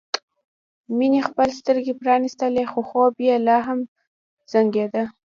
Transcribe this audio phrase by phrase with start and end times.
[0.97, 3.79] مينې خپلې سترګې پرانيستلې خو خوب یې لا هم
[4.51, 5.03] زنګېده